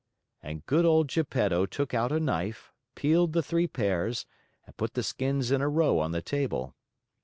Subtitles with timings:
[0.41, 4.25] And good old Geppetto took out a knife, peeled the three pears,
[4.65, 6.73] and put the skins in a row on the table.